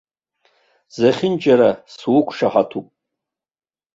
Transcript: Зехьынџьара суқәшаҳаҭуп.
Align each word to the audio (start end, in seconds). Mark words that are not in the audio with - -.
Зехьынџьара 0.95 1.69
суқәшаҳаҭуп. 1.97 2.87